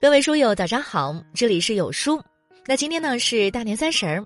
[0.00, 2.22] 各位书友，早上好，这里是有书。
[2.66, 4.24] 那今天呢是大年三十儿，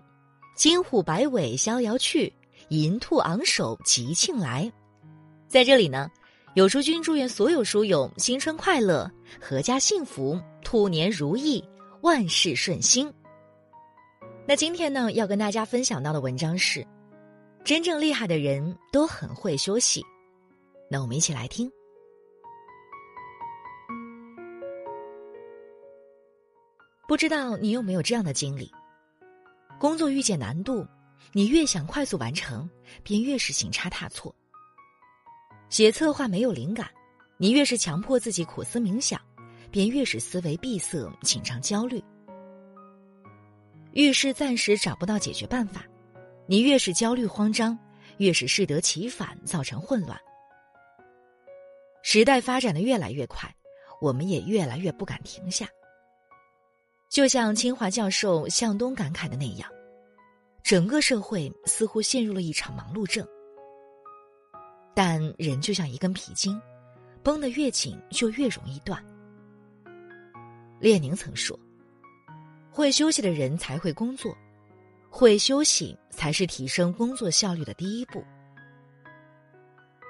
[0.54, 2.30] 金虎摆尾逍遥去，
[2.68, 4.70] 银兔昂首吉庆来。
[5.48, 6.11] 在这里呢，
[6.52, 9.11] 有书君祝愿所有书友新春快乐，
[9.41, 11.64] 阖家幸福，兔年如意，
[12.02, 13.11] 万事顺心。
[14.46, 16.86] 那今天呢，要跟大家分享到的文章是：
[17.64, 20.04] 真正厉害的人都很会休息。
[20.91, 21.73] 那我们一起来听。
[27.06, 28.73] 不知道你有没有这样的经历？
[29.79, 30.87] 工作遇见难度，
[31.33, 32.69] 你越想快速完成，
[33.02, 34.34] 便越是行差踏错。
[35.69, 36.88] 写策划没有灵感，
[37.38, 39.20] 你越是强迫自己苦思冥想，
[39.70, 42.02] 便越是思维闭塞，紧张焦虑。
[43.93, 45.84] 遇事暂时找不到解决办法，
[46.46, 47.77] 你越是焦虑慌张，
[48.19, 50.19] 越是适得其反，造成混乱。
[52.02, 53.52] 时代发展的越来越快，
[54.01, 55.66] 我们也越来越不敢停下。
[57.13, 59.71] 就像清华教授向东感慨的那样，
[60.65, 63.23] 整个社会似乎陷入了一场忙碌症。
[64.94, 66.59] 但人就像一根皮筋，
[67.22, 69.04] 绷得越紧就越容易断。
[70.81, 71.59] 列宁曾说
[72.72, 74.34] ：“会休息的人才会工作，
[75.10, 78.25] 会休息才是提升工作效率的第一步。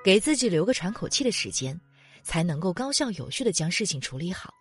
[0.04, 1.76] 给自己留个喘口气的时间，
[2.22, 4.54] 才能够高效有序的将事情处理好，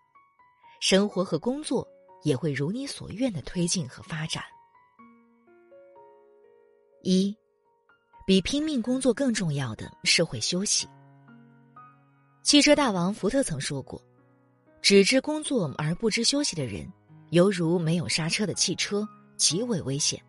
[0.79, 1.87] 生活和工作。”
[2.23, 4.43] 也会如你所愿的推进和发展。
[7.03, 7.35] 一，
[8.27, 10.87] 比拼命工作更重要的是会休息。
[12.43, 14.01] 汽车大王福特曾说过
[14.81, 16.91] ：“只知工作而不知休息的人，
[17.31, 20.21] 犹如没有刹车的汽车，极为危险。”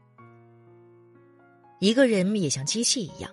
[1.80, 3.30] 一个人也像机器一样，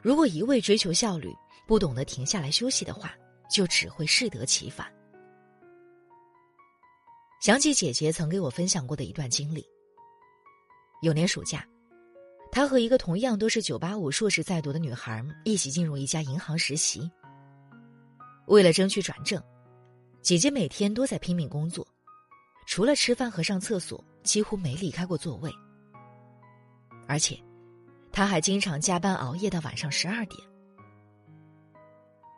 [0.00, 1.34] 如果一味追求效率，
[1.66, 3.14] 不懂得停下来休息的话，
[3.50, 4.86] 就只会适得其反。
[7.40, 9.64] 想起姐姐曾给我分享过的一段经历。
[11.02, 11.64] 有年暑假，
[12.50, 17.08] 她和一个同样都是九八五硕士在读的女孩一起进入一家银行实习。
[18.46, 19.40] 为了争取转正，
[20.20, 21.86] 姐姐每天都在拼命工作，
[22.66, 25.52] 除了吃饭和上厕所，几乎没离开过座位。
[27.06, 27.38] 而且，
[28.10, 30.42] 她还经常加班熬夜到晚上十二点。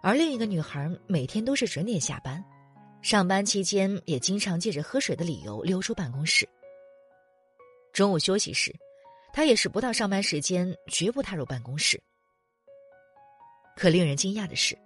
[0.02, 2.44] 而另一个女孩每天都是准点下班。
[3.02, 6.48] 上班期间也经常借着喝水的理由溜出办公室。
[7.92, 8.74] 中午休息时，
[9.32, 12.00] 他也是不到上班时间绝不踏入办公室。
[13.74, 14.78] 可令人惊讶的是，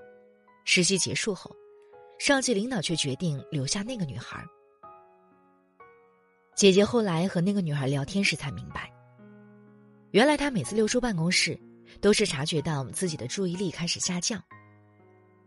[0.64, 1.54] 实习结束后，
[2.18, 4.44] 上级领导却决定留下那个女孩。
[6.54, 8.92] 姐姐后来和那个女孩聊天时才明白，
[10.12, 11.58] 原来她每次溜出办公室，
[12.00, 14.40] 都是察觉到自己的注意力开始下降，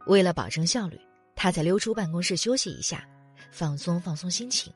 [0.07, 0.99] 为了保证效率。
[1.37, 3.07] 他才溜出办公室休息一下，
[3.51, 4.73] 放松放松心情。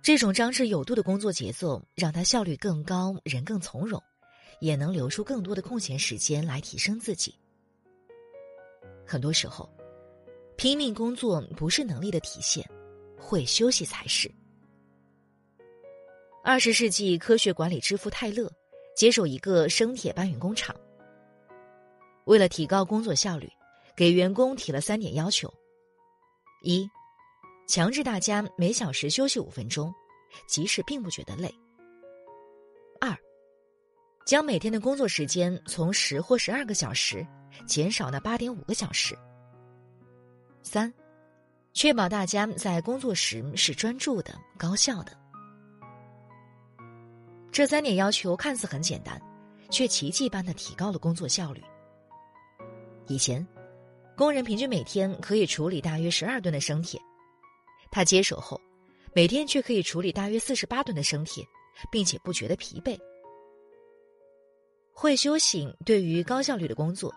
[0.00, 4.00] 这种张弛有度的工作节奏，让他效率更高，人更从容，
[4.60, 7.34] 也能留出更多的空闲时间来提升自己。
[9.04, 9.68] 很多时候，
[10.56, 12.64] 拼命工作不是能力的体现，
[13.18, 14.30] 会休息才是。
[16.44, 18.50] 二十世纪科学管理之父泰勒
[18.94, 20.74] 接手一个生铁搬运工厂，
[22.26, 23.50] 为了提高工作效率。
[24.00, 25.52] 给员工提了三点要求：
[26.62, 26.88] 一，
[27.68, 29.92] 强制大家每小时休息五分钟，
[30.46, 31.50] 即使并不觉得累；
[32.98, 33.14] 二，
[34.24, 37.26] 将每天的工作时间从十或十二个小时
[37.66, 39.14] 减少到八点五个小时；
[40.62, 40.90] 三，
[41.74, 45.12] 确保大家在工作时是专注的、高效的。
[47.52, 49.20] 这三点要求看似很简单，
[49.68, 51.62] 却奇迹般的提高了工作效率。
[53.06, 53.46] 以前。
[54.20, 57.00] 工人平均每天可以处理大约十二吨的生铁，
[57.90, 58.60] 他接手后，
[59.14, 61.42] 每天却可以处理大约四十八吨的生铁，
[61.90, 62.98] 并且不觉得疲惫。
[64.92, 67.10] 会休息对于高效率的工作，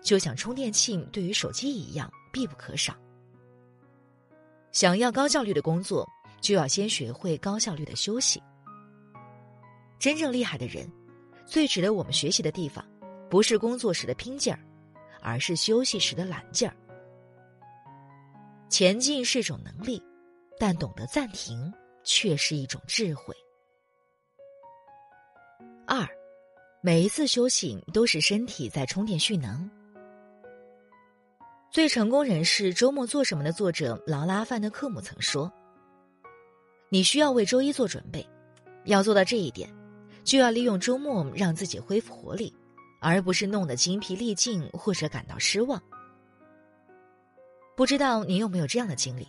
[0.00, 2.96] 就像充电器对于手机一样必不可少。
[4.72, 6.08] 想要高效率的工作，
[6.40, 8.42] 就要先学会高效率的休息。
[9.98, 10.90] 真正厉害的人，
[11.44, 12.82] 最值得我们学习的地方，
[13.28, 14.58] 不是工作时的拼劲儿。
[15.26, 16.76] 而是休息时的懒劲儿。
[18.68, 20.00] 前进是一种能力，
[20.56, 21.72] 但懂得暂停
[22.04, 23.34] 却是一种智慧。
[25.84, 26.08] 二，
[26.80, 29.68] 每一次休息都是身体在充电蓄能。
[31.72, 35.52] 最成功人士周末做什么的作者劳拉范德克姆曾说
[36.88, 38.24] ：“你需要为周一做准备，
[38.84, 39.68] 要做到这一点，
[40.22, 42.54] 就要利用周末让自己恢复活力。”
[43.08, 45.80] 而不是弄得精疲力尽或者感到失望。
[47.76, 49.24] 不知道你有没有这样的经历？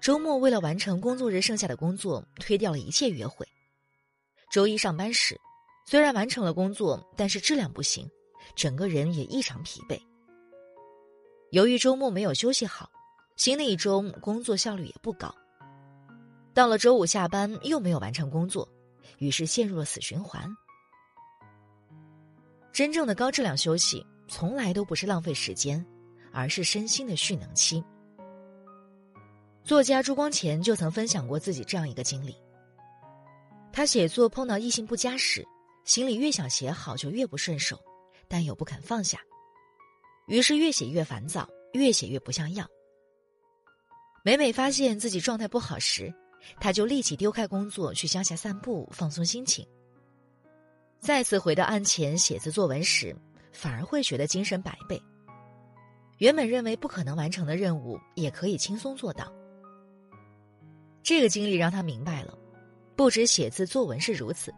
[0.00, 3.46] 周末为了完成工作日剩下的工作，推掉了一切约会。
[4.50, 5.40] 周一上班时，
[5.86, 8.10] 虽然完成了工作，但是质量不行，
[8.56, 9.96] 整个人也异常疲惫。
[11.52, 12.90] 由于周末没有休息好，
[13.36, 15.32] 新的一周工作效率也不高。
[16.52, 18.68] 到了周五下班又没有完成工作，
[19.18, 20.42] 于是陷入了死循环。
[22.72, 25.84] 真正的高质量休息，从来都不是浪费时间，
[26.32, 27.84] 而是身心的蓄能期。
[29.62, 32.34] 作家朱光潜就曾分享过自己这样一个经历：
[33.72, 35.46] 他写作碰到异性不佳时，
[35.84, 37.78] 心里越想写好就越不顺手，
[38.26, 39.20] 但又不肯放下，
[40.26, 42.66] 于是越写越烦躁，越写越不像样。
[44.24, 46.12] 每每发现自己状态不好时，
[46.58, 49.66] 他就立即丢开工作去乡下散步，放松心情。
[51.02, 53.12] 再次回到案前写字作文时，
[53.50, 55.02] 反而会觉得精神百倍。
[56.18, 59.32] 原本认为不可能完成的任务，也可以轻松做到。
[61.02, 62.38] 这个经历让他明白了，
[62.94, 64.54] 不止写字作文是如此，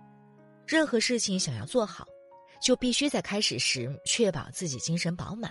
[0.67, 2.07] 任何事情想要做好，
[2.61, 5.51] 就必须在开始时确保自己精神饱满。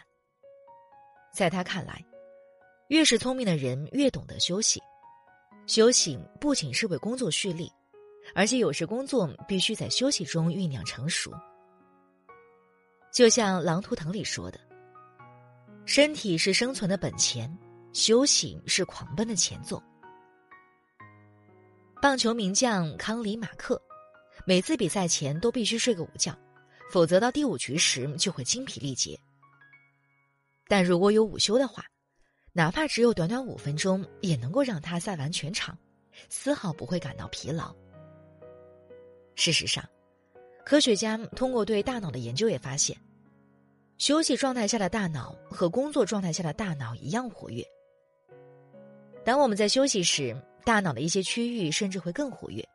[1.34, 2.06] 在他看来，
[2.90, 4.80] 越是聪明的人越懂得休息，
[5.66, 7.72] 休息不仅是为工作蓄力，
[8.34, 11.32] 而且有时工作必须在休息中酝酿成熟。
[13.12, 14.60] 就像《狼图腾》里说的
[15.86, 17.56] ：“身体是生存的本钱，
[17.94, 19.82] 休息是狂奔的前奏。”
[22.02, 23.82] 棒球名将康里马克，
[24.46, 26.36] 每次比赛前都必须睡个午觉，
[26.92, 29.20] 否则到第五局时就会精疲力竭。
[30.68, 31.86] 但如果有午休的话，
[32.52, 35.78] 哪怕只有短短五分钟，也能够让他赛完全场，
[36.30, 37.74] 丝毫不会感到疲劳。
[39.36, 39.84] 事实上，
[40.66, 42.98] 科学家通过对大脑的研究也发现，
[43.98, 47.64] 休息状态下的大脑和工作状态下的大脑一样活跃。
[49.26, 50.36] 当我们在休息时，
[50.66, 52.68] 大脑的一些区域甚至会更活跃，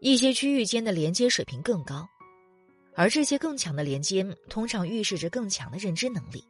[0.00, 2.06] 一些区域间的连接水平更高，
[2.94, 6.42] 而这些更强的连接通常预示着更强的认知能力。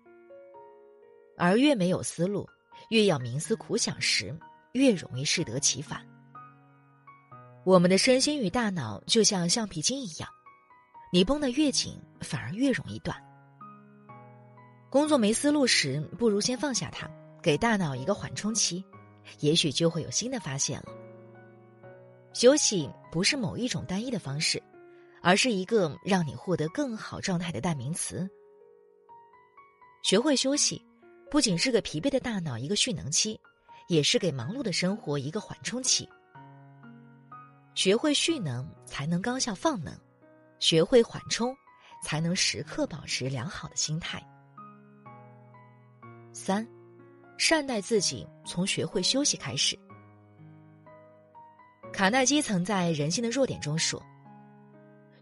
[1.37, 2.49] 而越没有思路，
[2.89, 4.35] 越要冥思苦想时，
[4.73, 6.07] 越容易适得其反。
[7.67, 10.29] 我们的身心与大脑就像橡皮筋一样，
[11.13, 13.21] 你绷得越紧，反而越容易断。
[14.89, 17.11] 工作没思路时，不如先放下它，
[17.43, 18.85] 给大脑一个缓冲期。
[19.41, 20.87] 也许就会有新的发现了。
[22.33, 24.63] 休息不是某一种单一的方式，
[25.21, 28.31] 而是一个让你获得更好状态的代名词。
[30.05, 30.81] 学会休息，
[31.29, 33.41] 不仅是给疲惫的大脑一个蓄能期，
[33.89, 36.09] 也是给忙碌的生活一个缓冲期。
[37.77, 39.93] 学会蓄能，才能高效放能；
[40.59, 41.55] 学会缓冲，
[42.03, 44.21] 才能时刻保持良好的心态。
[46.33, 46.67] 三。
[47.39, 49.79] 善待自己，从学会休息开始。
[51.93, 54.03] 卡耐基曾在《人性的弱点》中说：“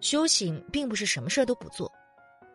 [0.01, 1.93] 休息并不是什么事儿都不做，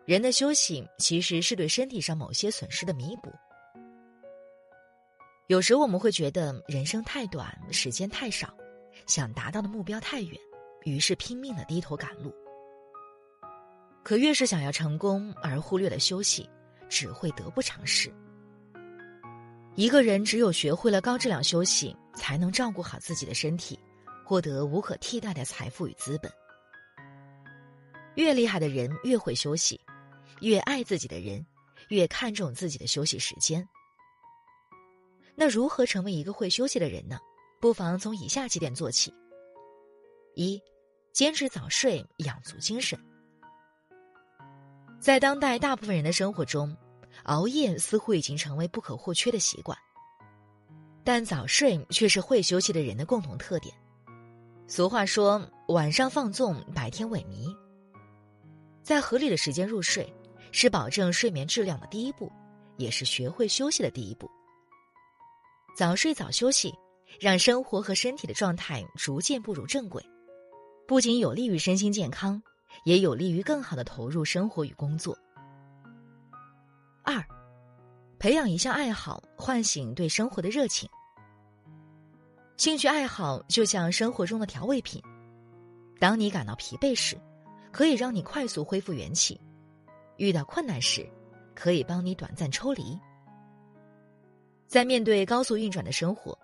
[0.06, 3.30] 人的休息其实是对身体上某些损失的弥补。”
[5.48, 8.56] 有时我们会觉得人生太短，时间太少，
[9.10, 10.40] 想达到的目标太远，
[10.84, 12.32] 于是拼命的低头赶路。
[14.04, 16.48] 可越是想要成功而忽略了休息，
[16.88, 18.10] 只会得不偿失。
[19.74, 23.78] 一个人只有学会了高质量休息，才能照顾好自己的身体，
[24.24, 26.30] 获得无可替代的财富与资本。
[28.14, 29.80] 越厉害的人越会休息，
[30.40, 31.44] 越爱自己的人
[31.88, 33.66] 越看重自己的休息时间。
[35.34, 37.18] 那如何成为一个会休息的人呢？
[37.60, 39.14] 不妨从以下几点做起：
[40.34, 40.60] 一、
[41.12, 42.98] 坚持早睡，养足精神。
[44.98, 46.76] 在当代大部分人的生活中。
[47.24, 49.76] 熬夜似乎已经成为不可或缺的习惯，
[51.04, 53.74] 但早睡却是会休息的人的共同特点。
[54.68, 57.54] 俗话说：“晚上放纵，白天萎靡。”
[58.82, 60.10] 在合理的时间入睡，
[60.52, 62.30] 是保证睡眠质量的第一步，
[62.76, 64.30] 也是学会休息的第一步。
[65.76, 66.72] 早睡早休息，
[67.18, 70.04] 让生活和身体的状态逐渐步入正轨，
[70.86, 72.40] 不仅有利于身心健康，
[72.84, 75.16] 也有利于更好的投入生活与工作。
[77.02, 77.22] 二，
[78.18, 80.88] 培养一项爱好，唤醒对生活的热情。
[82.56, 85.02] 兴趣爱好就像生活中的调味品，
[85.98, 87.18] 当你感到疲惫时，
[87.72, 89.40] 可以让你快速恢复元气；
[90.18, 91.08] 遇到困难时，
[91.54, 92.98] 可以帮你短暂抽离。
[94.66, 96.38] 在面对高速运转的生活，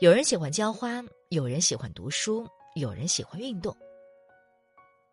[0.00, 3.76] 有人喜欢浇花，有人喜欢读书，有人喜欢运动。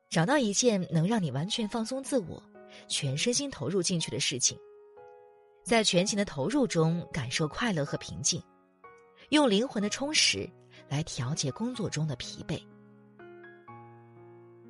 [0.09, 2.41] 找到一件能让你完全放松自我。
[2.87, 4.57] 全身心投入进去的事情，
[5.61, 8.41] 在全情的投入中感受快乐和平静，
[9.29, 10.49] 用灵魂的充实
[10.87, 12.61] 来调节工作中的疲惫。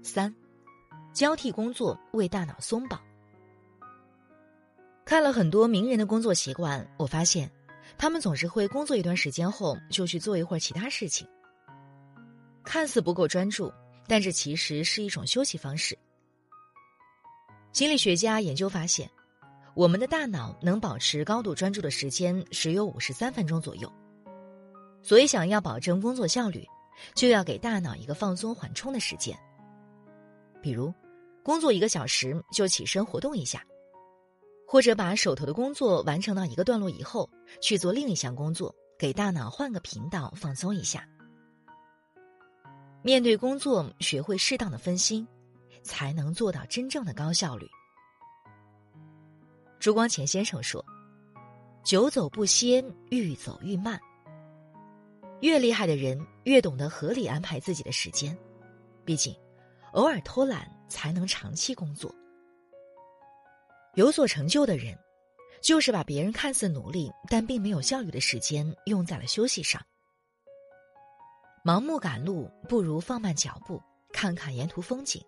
[0.01, 0.33] 三，
[1.13, 2.99] 交替工作为大脑松绑。
[5.05, 7.51] 看了很多名人的工作习惯，我发现，
[7.97, 11.27] 他们总是会工作一段时间后就去做一会儿其他事情。
[12.63, 13.71] 看似不够专注，
[14.07, 15.97] 但这其实是一种休息方式。
[17.73, 19.09] 心理学家研究发现，
[19.73, 23.91] 我们的大脑能保持高度专注的时间只有五十三分钟左右。
[25.01, 26.65] 所以，想要保证工作效率，
[27.15, 29.37] 就要给大脑一个放松缓冲的时间。
[30.61, 30.93] 比如，
[31.43, 33.63] 工作一个小时就起身活动一下，
[34.67, 37.29] 或者把手头的工作完成到一个段落以后，
[37.61, 41.07] 去做另一项工作，给大脑换个频道放松一下。
[43.01, 45.25] 面对工作，学会适当的分心，
[45.83, 47.65] 才能做到真正的高效率。
[49.79, 50.83] 朱光潜先生说
[51.81, 53.97] ：“久走不歇，愈走愈慢。”
[55.39, 58.37] 越厉害的人越懂得合理安排自己的时间，
[59.05, 59.33] 毕竟，
[59.93, 62.13] 偶尔偷懒才能长期工作。
[63.97, 64.95] 有所成就的人，
[65.59, 69.81] 就是把别人看似努力但并没有效率的时间用在了休息上。
[71.65, 73.81] 盲目赶路不如放慢脚步，
[74.13, 75.19] 看看沿途风景；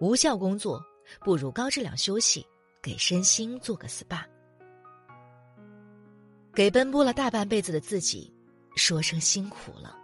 [0.00, 0.84] 无效工作
[1.20, 2.44] 不如高质量休息，
[2.82, 4.24] 给身心做个 SPA。
[6.52, 8.34] 给奔波了大半辈子的自己。
[8.76, 9.96] 说声辛苦了。